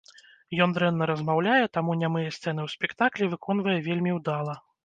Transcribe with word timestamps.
Ён 0.65 0.69
дрэнна 0.77 1.07
размаўляе, 1.11 1.59
таму 1.79 1.97
нямыя 2.05 2.33
сцэны 2.39 2.61
ў 2.67 2.75
спектаклі 2.77 3.31
выконвае 3.35 3.79
вельмі 3.91 4.19
ўдала. 4.21 4.61